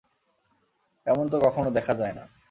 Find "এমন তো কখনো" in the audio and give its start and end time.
1.07-1.69